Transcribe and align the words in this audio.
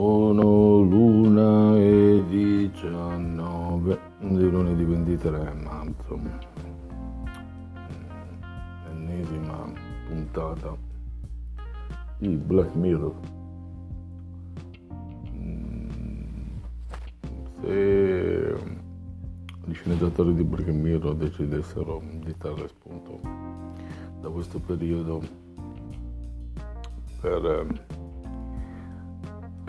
Sono 0.00 0.80
l'una 0.80 1.76
e 1.76 2.24
diciannove 2.26 3.98
di 4.18 4.48
lunedì 4.48 4.82
23 4.82 5.52
marzo. 5.52 6.18
Ennesima 8.88 9.70
puntata 10.08 10.74
di 12.16 12.34
Black 12.34 12.74
Mirror. 12.76 13.14
Se 17.60 18.54
gli 19.66 19.74
sceneggiatori 19.74 20.34
di 20.34 20.44
Black 20.44 20.68
Mirror 20.68 21.14
decidessero 21.14 22.00
di 22.24 22.34
trarre 22.38 22.68
spunto 22.68 23.20
da 24.22 24.30
questo 24.30 24.58
periodo 24.60 25.20
per 27.20 27.98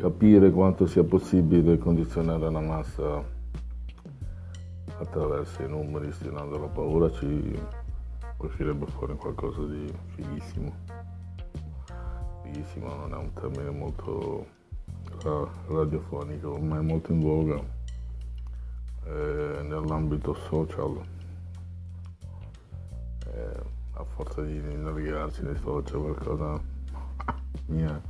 capire 0.01 0.49
quanto 0.49 0.87
sia 0.87 1.03
possibile 1.03 1.77
condizionare 1.77 2.49
la 2.49 2.59
massa 2.59 3.23
attraverso 4.97 5.61
i 5.61 5.69
numeri, 5.69 6.11
stimando 6.11 6.57
la 6.57 6.65
paura, 6.65 7.11
ci 7.11 7.61
uscirebbe 8.37 8.87
fuori 8.87 9.15
qualcosa 9.15 9.61
di 9.61 9.93
fighissimo. 10.15 10.73
Fighissimo 12.41 12.95
non 12.95 13.13
è 13.13 13.17
un 13.17 13.31
termine 13.33 13.69
molto 13.69 14.47
radiofonico, 15.67 16.57
ma 16.57 16.79
è 16.79 16.81
molto 16.81 17.11
in 17.11 17.19
voga 17.19 17.61
eh, 19.05 19.61
nell'ambito 19.61 20.33
social. 20.33 20.99
Eh, 23.27 23.63
a 23.93 24.03
forza 24.03 24.41
di 24.41 24.59
navigarci 24.77 25.43
nei 25.43 25.57
social 25.57 25.99
qualcosa 25.99 26.59
mi 27.67 27.83
è 27.83 28.01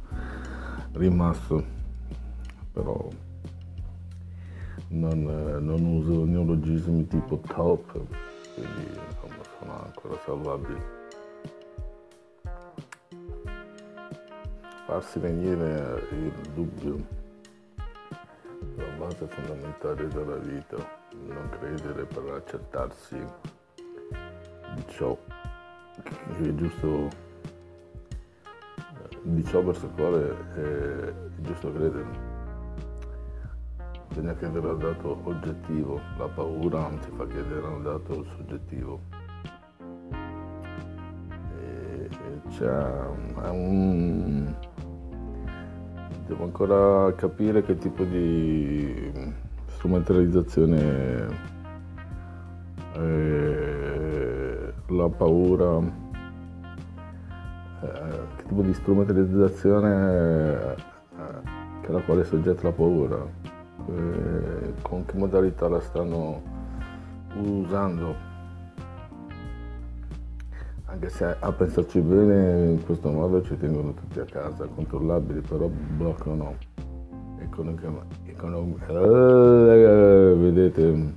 rimasto 0.94 1.80
però 2.72 3.08
non, 4.90 5.24
non 5.62 5.86
uso 5.86 6.26
neologismi 6.26 7.08
tipo 7.08 7.40
top, 7.48 7.92
quindi 8.54 9.00
insomma 9.08 9.44
sono 9.60 9.84
ancora 9.84 10.20
salvabili. 10.26 10.82
Farsi 14.86 15.20
venire 15.20 16.08
il 16.12 16.32
dubbio 16.54 17.20
la 18.76 18.86
base 18.98 19.26
fondamentale 19.28 20.08
della 20.08 20.38
vita, 20.38 20.78
non 21.28 21.50
credere 21.50 22.06
per 22.06 22.24
accettarsi 22.34 23.18
di 24.76 24.86
ciò 24.88 25.18
che 26.04 26.50
è 26.50 26.56
giusto, 26.56 27.10
di 29.22 29.44
ciò 29.46 29.64
verso 29.64 29.86
il 29.86 29.92
quale 29.94 30.36
è 30.56 31.14
giusto 31.42 31.72
credere 31.72 32.31
bisogna 34.12 34.36
credere 34.36 34.68
al 34.68 34.78
dato 34.78 35.22
oggettivo, 35.24 36.02
la 36.18 36.28
paura 36.28 36.82
non 36.82 37.00
ti 37.00 37.10
fa 37.16 37.26
credere 37.26 37.66
al 37.66 37.82
dato 37.82 38.26
soggettivo. 38.36 39.00
E 41.58 42.10
c'è 42.50 43.50
un... 43.50 44.54
Devo 46.28 46.44
ancora 46.44 47.14
capire 47.16 47.64
che 47.64 47.78
tipo 47.78 48.04
di 48.04 49.34
strumentalizzazione 49.68 51.28
eh, 52.96 54.74
la 54.88 55.10
paura, 55.10 55.80
eh, 57.82 58.20
che 58.36 58.44
tipo 58.46 58.62
di 58.62 58.74
strumentalizzazione 58.74 60.58
eh, 60.58 60.76
che 61.82 61.88
alla 61.88 62.02
quale 62.02 62.26
soggetta 62.26 62.64
la 62.64 62.74
paura 62.74 63.41
eh, 63.88 64.74
con 64.82 65.06
che 65.06 65.18
modalità 65.18 65.68
la 65.68 65.80
stanno 65.80 66.42
usando. 67.36 68.30
Anche 70.86 71.10
se 71.10 71.36
a 71.40 71.52
pensarci 71.52 72.00
bene 72.02 72.72
in 72.72 72.84
questo 72.84 73.10
modo 73.10 73.42
ci 73.44 73.56
tengono 73.58 73.94
tutti 73.94 74.20
a 74.20 74.26
casa, 74.26 74.66
controllabili, 74.66 75.40
però 75.42 75.68
bloccano 75.68 76.56
economicamente. 77.40 78.16
Econom- 78.26 78.82
eh, 78.90 80.36
vedete, 80.38 81.14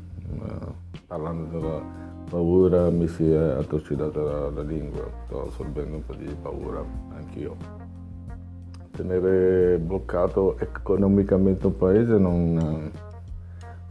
parlando 1.07 1.59
della 1.59 1.83
paura 2.31 2.91
mi 2.91 3.09
si 3.09 3.31
è 3.31 3.37
attorcidata 3.37 4.21
la, 4.21 4.51
la 4.51 4.63
lingua, 4.63 5.09
sto 5.27 5.49
assorbendo 5.49 5.97
un 5.97 6.07
po' 6.07 6.15
di 6.15 6.35
paura 6.41 6.85
anch'io 7.15 7.84
tenere 8.97 9.77
bloccato 9.79 10.57
economicamente 10.61 11.67
un 11.67 11.77
paese 11.77 12.17
non 12.17 12.93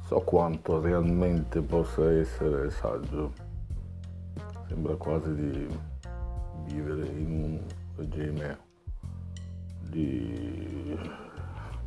so 0.05 0.19
quanto 0.21 0.79
realmente 0.79 1.61
possa 1.61 2.09
essere 2.11 2.69
saggio. 2.69 3.33
Sembra 4.67 4.95
quasi 4.95 5.33
di 5.35 5.67
vivere 6.67 7.05
in 7.07 7.43
un 7.43 7.59
regime 7.97 8.57
di 9.89 10.97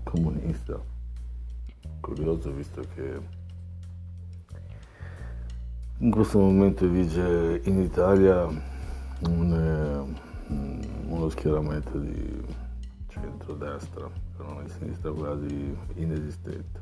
comunista. 0.05 0.79
Curioso 2.01 2.53
visto 2.53 2.83
che 2.95 3.21
in 5.99 6.11
questo 6.11 6.39
momento 6.39 6.87
vige 6.87 7.63
in 7.65 7.81
Italia 7.81 8.47
un, 9.21 10.15
uno 11.09 11.29
schieramento 11.31 11.99
di 11.99 12.65
centro-destra, 13.47 14.11
non 14.39 14.65
di 14.65 14.71
sinistra 14.71 15.11
quasi 15.13 15.79
inesistente. 15.95 16.81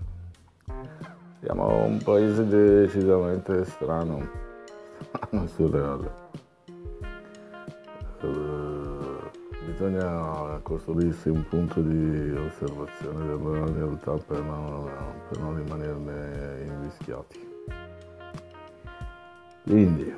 Siamo 1.41 1.85
un 1.85 2.01
paese 2.03 2.47
decisamente 2.47 3.65
strano, 3.67 4.27
strano 5.13 5.45
e 5.45 5.49
surreale. 5.49 6.23
Uh, 8.23 9.31
bisogna 9.67 10.59
costruirsi 10.63 11.29
un 11.29 11.47
punto 11.47 11.83
di 11.83 12.31
osservazione 12.33 13.27
della 13.27 13.67
realtà 13.67 14.13
per 14.13 14.43
non, 14.43 14.91
per 15.29 15.39
non 15.41 15.57
rimanerne 15.57 16.65
invischiati. 16.65 17.53
Quindi, 19.65 20.15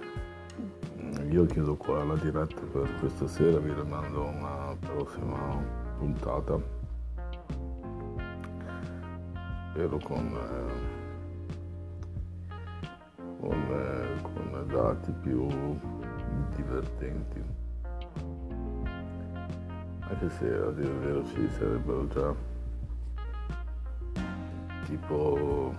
io 1.31 1.47
chiudo 1.47 1.75
qua 1.75 2.05
la 2.05 2.15
diretta 2.15 2.61
per 2.73 2.89
questa 3.01 3.27
sera, 3.27 3.59
vi 3.59 3.73
rimando 3.73 4.25
una 4.25 4.77
prossima 4.79 5.85
puntata. 5.99 6.61
Spero 9.71 9.99
con, 10.03 10.27
eh, 10.27 10.95
con, 13.41 13.53
eh, 13.53 14.23
con 14.23 14.67
dati 14.69 15.13
più 15.23 15.47
divertenti. 16.55 17.43
Anche 20.01 20.31
se 20.31 20.55
a 20.55 20.71
dire 20.71 20.89
il 20.89 20.99
vero 20.99 21.25
ci 21.27 21.49
sarebbero 21.51 22.07
già 22.09 22.35
tipo 24.85 25.75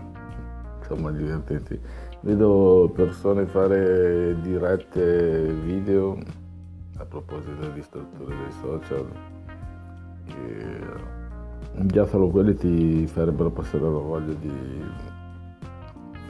insomma 0.80 1.10
divertenti. 1.10 1.78
Vedo 2.20 2.90
persone 2.94 3.46
fare 3.46 4.40
dirette 4.40 5.52
video 5.52 6.18
a 6.98 7.04
proposito 7.04 7.68
di 7.70 7.82
strutture 7.82 8.36
dei 8.36 8.52
social 8.60 9.31
che 10.26 10.80
già 11.86 12.04
solo 12.06 12.28
quelli 12.28 12.54
ti 12.54 13.06
farebbero 13.06 13.50
passare 13.50 13.84
la 13.84 13.90
voglia 13.90 14.34
di 14.34 14.52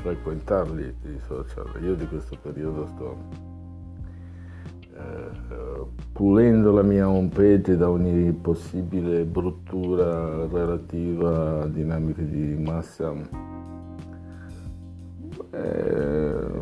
frequentarli 0.03 0.95
i 1.05 1.19
social. 1.27 1.67
Io 1.83 1.95
di 1.95 2.07
questo 2.07 2.37
periodo 2.41 2.87
sto 2.87 3.50
eh, 4.94 5.87
pulendo 6.12 6.73
la 6.73 6.83
mia 6.83 7.09
home 7.09 7.29
page 7.29 7.77
da 7.77 7.89
ogni 7.89 8.33
possibile 8.33 9.25
bruttura 9.25 10.47
relativa 10.47 11.62
a 11.62 11.67
dinamiche 11.67 12.29
di 12.29 12.56
massa. 12.56 13.12
Eh, 15.50 16.61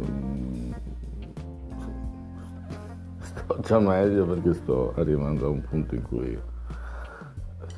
sto 3.19 3.59
già 3.63 3.79
meglio 3.79 4.27
perché 4.27 4.55
sto 4.55 4.93
arrivando 4.97 5.47
a 5.47 5.49
un 5.49 5.63
punto 5.63 5.95
in 5.95 6.03
cui 6.03 6.39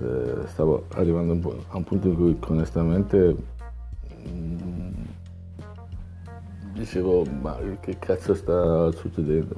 eh, 0.02 0.46
stavo 0.48 0.86
arrivando 0.94 1.64
a 1.68 1.76
un 1.76 1.84
punto 1.84 2.08
in 2.08 2.16
cui 2.16 2.36
onestamente 2.48 3.36
mm, 4.28 4.90
dicevo 6.74 7.24
ma 7.24 7.56
che 7.80 7.98
cazzo 7.98 8.34
sta 8.34 8.90
succedendo? 8.90 9.56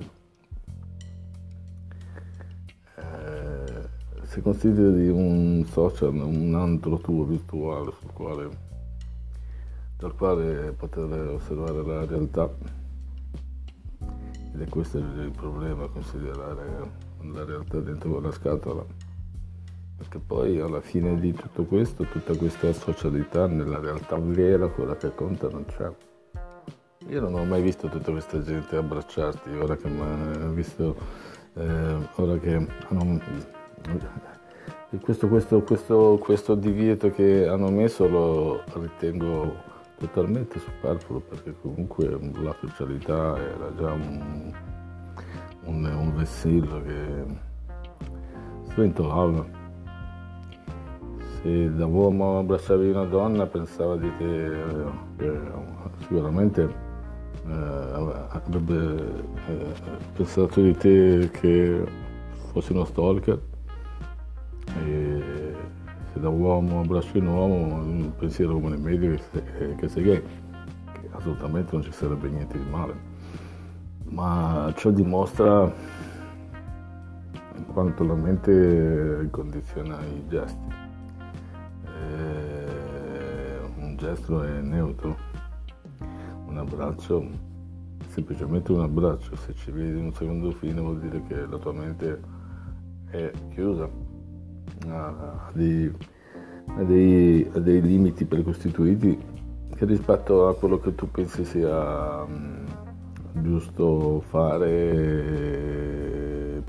Eh, 2.96 3.88
se 4.22 4.42
consideri 4.42 5.08
un 5.08 5.64
social 5.64 6.14
un 6.14 6.54
altro 6.54 6.98
tuo 6.98 7.24
virtuale 7.24 7.92
sul 7.98 8.12
quale 8.12 8.48
dal 9.96 10.14
quale 10.14 10.72
poter 10.72 11.10
osservare 11.28 11.82
la 11.82 12.04
realtà 12.04 12.52
ed 14.52 14.60
è 14.60 14.68
questo 14.68 14.98
il 14.98 15.32
problema 15.34 15.86
considerare 15.86 16.90
la 17.22 17.44
realtà 17.44 17.80
dentro 17.80 18.20
la 18.20 18.30
scatola 18.30 18.84
perché 19.96 20.18
poi 20.18 20.58
alla 20.60 20.80
fine 20.80 21.18
di 21.18 21.32
tutto 21.32 21.64
questo, 21.64 22.04
tutta 22.04 22.36
questa 22.36 22.72
socialità, 22.72 23.46
nella 23.46 23.78
realtà 23.78 24.16
vera, 24.18 24.68
quella 24.68 24.96
che 24.96 25.14
conta 25.14 25.48
non 25.48 25.64
c'è. 25.66 25.90
Io 27.08 27.20
non 27.20 27.34
ho 27.34 27.44
mai 27.44 27.62
visto 27.62 27.88
tutta 27.88 28.10
questa 28.10 28.42
gente 28.42 28.76
abbracciarti, 28.76 29.50
ora 29.56 29.76
che, 29.76 29.88
visto, 30.52 30.96
eh, 31.54 31.96
ora 32.16 32.38
che 32.38 32.66
hanno, 32.88 33.20
questo, 35.02 35.28
questo, 35.28 35.62
questo, 35.62 36.18
questo 36.20 36.54
divieto 36.54 37.10
che 37.10 37.46
hanno 37.46 37.70
messo 37.70 38.08
lo 38.08 38.62
ritengo 38.74 39.72
totalmente 39.98 40.58
superfluo 40.58 41.20
perché 41.20 41.54
comunque 41.60 42.18
la 42.42 42.54
socialità 42.58 43.36
era 43.38 43.72
già 43.76 43.92
un, 43.92 44.52
un, 45.64 45.84
un 45.84 46.14
vessillo 46.16 46.82
che 46.82 47.24
sventolava 48.72 49.62
se 51.44 51.70
da 51.74 51.84
uomo 51.84 52.38
abbracciavi 52.38 52.88
una 52.88 53.04
donna 53.04 53.46
pensava 53.46 53.96
di 53.96 54.10
te 54.16 54.62
eh, 55.18 55.40
sicuramente 55.98 56.62
eh, 57.46 57.52
avrebbe 58.30 59.22
eh, 59.48 59.74
pensato 60.14 60.62
di 60.62 60.74
te 60.74 61.28
che 61.30 61.84
fossi 62.50 62.72
uno 62.72 62.86
stalker. 62.86 63.38
E 64.86 65.22
se 66.14 66.18
da 66.18 66.30
uomo 66.30 66.80
abbracci 66.80 67.18
un 67.18 67.26
uomo 67.26 67.74
un 67.74 68.12
pensiero 68.16 68.54
come 68.58 68.78
medio 68.78 69.14
che 69.30 69.74
che 69.76 69.88
sei 69.88 70.02
gay 70.02 70.22
che 70.92 71.08
assolutamente 71.10 71.72
non 71.72 71.82
ci 71.82 71.92
sarebbe 71.92 72.30
niente 72.30 72.56
di 72.56 72.70
male. 72.70 72.94
Ma 74.04 74.72
ciò 74.76 74.88
dimostra 74.88 75.70
quanto 77.74 78.04
la 78.04 78.14
mente 78.14 79.28
condiziona 79.30 79.98
i 80.04 80.26
gesti 80.26 80.83
gesto 84.04 84.42
è 84.42 84.60
neutro, 84.60 85.16
un 86.46 86.58
abbraccio, 86.58 87.26
semplicemente 88.08 88.70
un 88.70 88.82
abbraccio, 88.82 89.34
se 89.36 89.54
ci 89.54 89.70
vedi 89.70 89.98
un 89.98 90.12
secondo 90.12 90.50
fine 90.50 90.78
vuol 90.78 91.00
dire 91.00 91.22
che 91.22 91.46
la 91.46 91.56
tua 91.56 91.72
mente 91.72 92.20
è 93.08 93.30
chiusa, 93.54 93.88
ha 94.88 95.50
dei, 95.54 95.90
ha 96.76 96.82
dei, 96.82 97.48
ha 97.50 97.58
dei 97.58 97.80
limiti 97.80 98.26
precostituiti 98.26 99.18
che 99.74 99.86
rispetto 99.86 100.48
a 100.48 100.54
quello 100.54 100.78
che 100.78 100.94
tu 100.94 101.10
pensi 101.10 101.46
sia 101.46 102.22
um, 102.24 102.66
giusto 103.32 104.22
fare 104.28 105.42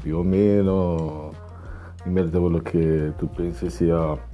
più 0.02 0.18
o 0.18 0.24
meno 0.24 1.34
in 2.06 2.14
merito 2.14 2.38
a 2.38 2.40
quello 2.40 2.60
che 2.60 3.12
tu 3.18 3.30
pensi 3.30 3.70
sia 3.70 4.34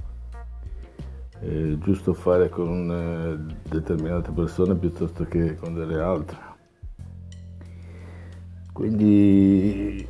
eh, 1.42 1.76
giusto 1.78 2.14
fare 2.14 2.48
con 2.48 2.90
eh, 2.90 3.54
determinate 3.68 4.30
persone 4.30 4.76
piuttosto 4.76 5.24
che 5.24 5.56
con 5.56 5.74
delle 5.74 6.00
altre. 6.00 6.38
Quindi 8.72 10.06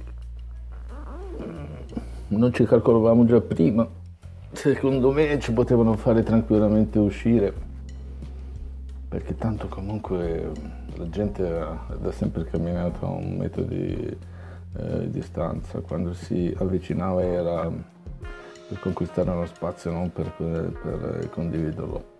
mm, 1.42 2.36
non 2.36 2.52
ci 2.52 2.64
calcolavamo 2.64 3.24
già 3.24 3.40
prima, 3.40 3.88
secondo 4.52 5.10
me 5.10 5.38
ci 5.40 5.52
potevano 5.52 5.96
fare 5.96 6.22
tranquillamente 6.22 6.98
uscire, 6.98 7.52
perché 9.08 9.34
tanto 9.36 9.68
comunque 9.68 10.52
la 10.96 11.08
gente 11.08 11.48
ha 11.48 12.10
sempre 12.10 12.44
camminato 12.44 13.06
a 13.06 13.10
un 13.10 13.36
metro 13.38 13.62
di 13.62 14.16
eh, 14.76 15.10
distanza, 15.10 15.80
quando 15.80 16.12
si 16.12 16.54
avvicinava 16.58 17.22
era 17.22 17.70
per 18.72 18.80
conquistare 18.80 19.30
uno 19.30 19.44
spazio, 19.44 19.90
non 19.90 20.10
per, 20.10 20.32
per, 20.32 20.72
per 20.82 21.28
condividerlo. 21.30 22.10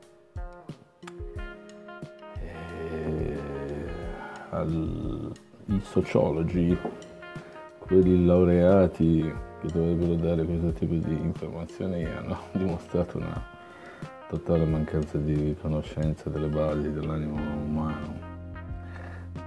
Al, 4.50 5.32
I 5.64 5.80
sociologi, 5.80 6.76
quelli 7.78 8.26
laureati 8.26 9.34
che 9.60 9.68
dovrebbero 9.72 10.14
dare 10.16 10.44
questo 10.44 10.72
tipo 10.72 10.94
di 10.94 11.14
informazioni, 11.14 12.04
hanno 12.04 12.38
dimostrato 12.52 13.16
una 13.16 13.42
totale 14.28 14.66
mancanza 14.66 15.16
di 15.16 15.56
conoscenza 15.58 16.28
delle 16.28 16.48
basi 16.48 16.92
dell'animo 16.92 17.40
umano, 17.64 18.14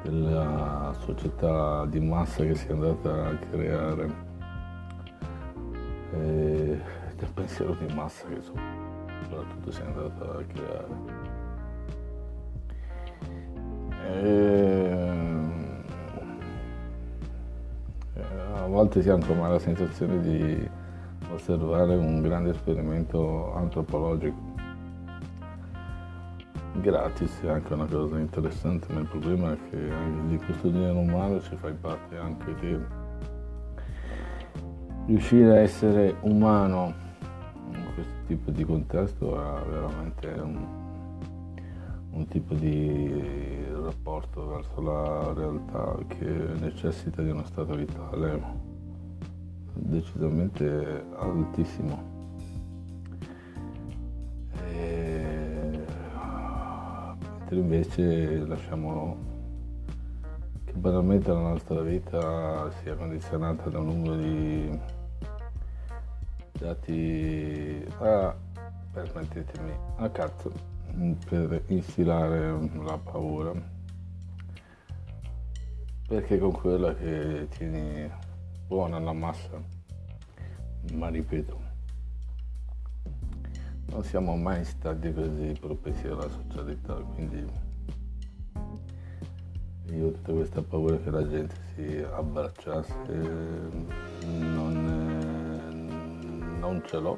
della 0.02 0.96
società 1.06 1.86
di 1.86 2.00
massa 2.00 2.44
che 2.44 2.56
si 2.56 2.68
è 2.68 2.72
andata 2.72 3.28
a 3.28 3.38
creare. 3.52 4.34
E 6.18 6.82
del 7.18 7.30
pensiero 7.34 7.74
di 7.74 7.94
massa 7.94 8.26
che 8.28 8.42
soprattutto 8.42 9.72
si 9.72 9.82
è 9.82 9.86
andato 9.86 10.32
a 10.32 10.44
creare. 10.44 10.88
E, 14.08 15.04
eh, 18.14 18.24
a 18.56 18.68
volte 18.68 19.02
si 19.02 19.10
ha 19.10 19.18
come 19.18 19.50
la 19.50 19.60
sensazione 19.60 20.22
di 20.22 20.70
osservare 21.34 21.96
un 21.96 22.22
grande 22.22 22.52
esperimento 22.52 23.54
antropologico. 23.54 24.54
Gratis 26.82 27.42
è 27.42 27.50
anche 27.50 27.74
una 27.74 27.86
cosa 27.86 28.20
interessante, 28.20 28.92
ma 28.94 29.00
il 29.00 29.08
problema 29.08 29.54
è 29.54 29.58
che 29.70 29.90
di 30.28 30.38
questo 30.38 30.72
genere 30.72 30.98
umano 30.98 31.42
ci 31.42 31.56
fai 31.56 31.74
parte 31.74 32.18
anche 32.18 32.54
di 32.60 32.78
riuscire 35.06 35.58
a 35.58 35.60
essere 35.62 36.16
umano 36.22 37.04
tipo 38.28 38.50
di 38.52 38.64
contesto 38.64 39.40
ha 39.40 39.62
veramente 39.64 40.28
un, 40.28 40.66
un 42.12 42.28
tipo 42.28 42.54
di 42.56 43.64
rapporto 43.72 44.48
verso 44.48 44.82
la 44.82 45.34
realtà 45.34 45.98
che 46.08 46.26
necessita 46.60 47.22
di 47.22 47.30
uno 47.30 47.44
stato 47.46 47.76
vitale 47.76 48.42
decisamente 49.74 51.06
altissimo. 51.18 52.14
E, 54.72 55.86
mentre 57.40 57.58
invece 57.58 58.46
lasciamo 58.48 59.34
banalmente 60.76 61.32
la 61.32 61.40
nostra 61.40 61.82
vita 61.82 62.70
sia 62.82 62.96
condizionata 62.96 63.70
da 63.70 63.80
un 63.80 63.86
numero 63.86 64.16
di 64.16 64.80
dati 66.52 67.86
a, 68.00 68.36
permettetemi, 68.92 69.72
a 69.98 70.10
cazzo 70.10 70.52
per 71.28 71.64
instilare 71.68 72.70
la 72.84 72.98
paura. 72.98 73.74
Perché 76.08 76.38
con 76.38 76.52
quella 76.52 76.94
che 76.94 77.48
tieni 77.50 78.08
buona 78.68 79.00
la 79.00 79.14
massa, 79.14 79.60
ma 80.94 81.10
ripeto, 81.10 81.60
non 83.88 84.04
siamo 84.04 84.36
mai 84.36 84.64
stati 84.66 85.12
così 85.14 85.58
propensi 85.60 86.06
alla 86.06 86.30
socialità, 86.30 86.94
quindi 86.94 87.44
io 89.92 90.08
ho 90.08 90.12
tutta 90.12 90.34
questa 90.34 90.62
paura 90.62 90.98
che 90.98 91.10
la 91.12 91.28
gente 91.28 91.56
si 91.76 92.06
abbracciasse 92.12 93.14
non 94.26 95.66
non 96.60 96.82
ce 96.86 97.00
l'ho 97.00 97.18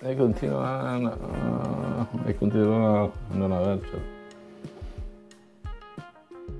e 0.00 0.16
continua 0.16 0.90
a, 0.90 2.06
e 2.26 2.36
continua 2.36 3.04
a 3.04 3.10
non 3.28 3.52
avercelo. 3.52 4.12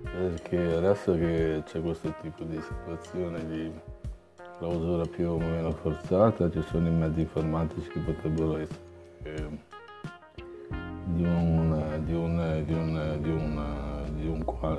Perché 0.03 0.75
adesso 0.77 1.13
che 1.15 1.63
c'è 1.67 1.83
questo 1.83 2.15
tipo 2.23 2.45
di 2.45 2.61
situazione 2.61 3.47
di 3.49 3.71
clausura 4.59 5.05
più 5.05 5.31
o 5.31 5.39
meno 5.39 5.73
forzata, 5.73 6.51
ci 6.51 6.63
sono 6.63 6.87
i 6.87 6.93
mezzi 6.93 7.21
informatici 7.21 7.89
che 7.89 7.99
potrebbero 7.99 8.57
essere 8.59 9.73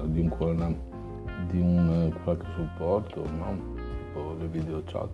di 0.06 0.20
un, 0.20 0.78
di 1.50 1.60
un, 1.60 1.88
un 1.88 2.14
qualche 2.24 2.46
supporto, 2.56 3.24
no? 3.32 3.74
tipo 3.76 4.36
le 4.38 4.48
video 4.48 4.84
chat. 4.86 5.10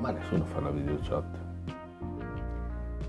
Ma 0.00 0.10
nessuno 0.10 0.44
fa 0.44 0.60
la 0.60 0.70
video 0.70 0.98
chat. 1.02 1.24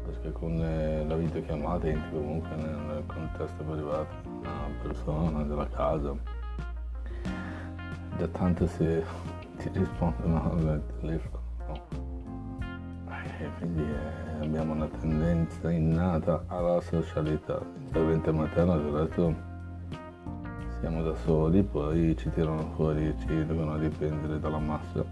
Perché 0.06 0.32
con 0.32 0.60
eh, 0.62 1.06
la 1.06 1.16
videochiamata 1.16 1.88
entri 1.88 2.12
comunque 2.12 2.56
nel 2.56 3.04
contesto 3.08 3.64
privato 3.64 4.16
di 4.24 4.38
una 4.38 4.52
persona, 4.82 5.44
della 5.44 5.68
casa. 5.68 6.16
Da 8.18 8.28
tanto 8.28 8.68
se 8.68 9.04
ti 9.58 9.70
rispondono 9.74 10.52
al 10.52 10.84
telefono 11.00 11.44
e 13.40 13.50
quindi 13.58 13.82
eh, 13.82 14.44
abbiamo 14.44 14.74
una 14.74 14.88
tendenza 14.88 15.70
innata 15.72 16.46
alla 16.48 16.80
socialità. 16.82 17.60
L'intervento 17.76 18.34
materno 18.34 18.78
del 18.78 18.92
resto 18.92 19.36
siamo 20.86 21.02
da 21.02 21.16
soli 21.26 21.64
poi 21.64 22.16
ci 22.16 22.30
tirano 22.30 22.70
fuori 22.76 23.12
ci 23.22 23.26
devono 23.26 23.76
dipendere 23.80 24.40
dalla 24.40 24.60
massa 24.60 25.04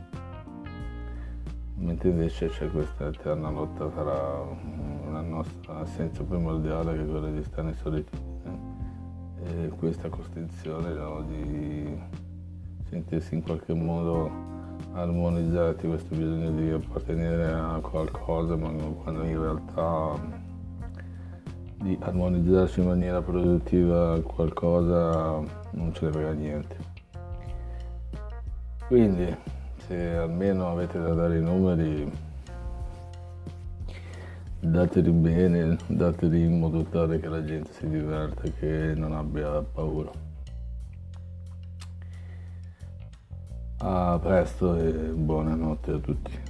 mentre 1.77 2.09
invece 2.09 2.47
c'è 2.49 2.69
questa 2.69 3.07
eterna 3.07 3.49
lotta 3.49 3.87
tra 3.87 4.03
la 4.03 5.21
nostra 5.21 5.81
essenza 5.81 6.21
primordiale 6.21 6.93
che 6.93 7.01
è 7.01 7.07
quella 7.07 7.29
di 7.31 7.43
stare 7.43 7.69
in 7.69 7.75
solitudine. 7.75 8.61
E 9.45 9.69
questa 9.69 10.09
costrizione 10.09 10.93
no, 10.93 11.23
di 11.23 11.99
sentirsi 12.87 13.33
in 13.33 13.41
qualche 13.41 13.73
modo 13.73 14.31
armonizzati, 14.93 15.87
questo 15.87 16.15
bisogno 16.15 16.51
di 16.51 16.69
appartenere 16.69 17.51
a 17.51 17.79
qualcosa, 17.81 18.55
ma 18.55 18.69
quando 18.69 19.23
in 19.23 19.41
realtà 19.41 20.42
di 21.83 21.97
armonizzarsi 21.99 22.79
in 22.79 22.87
maniera 22.87 23.21
produttiva 23.21 24.19
qualcosa 24.21 25.43
non 25.71 25.93
ce 25.93 26.05
ne 26.05 26.11
frega 26.11 26.31
niente. 26.31 26.75
Quindi 28.87 29.35
se 29.85 30.15
almeno 30.15 30.69
avete 30.69 30.97
da 30.99 31.13
dare 31.13 31.37
i 31.37 31.41
numeri 31.41 32.09
dateli 34.61 35.11
bene, 35.11 35.77
dateli 35.87 36.43
in 36.43 36.57
modo 36.57 36.83
tale 36.83 37.19
che 37.19 37.27
la 37.27 37.43
gente 37.43 37.73
si 37.73 37.89
diverta 37.89 38.43
che 38.59 38.93
non 38.95 39.11
abbia 39.13 39.61
paura. 39.61 40.11
A 43.79 44.17
presto 44.21 44.77
e 44.77 44.91
buonanotte 44.91 45.91
a 45.91 45.97
tutti. 45.97 46.42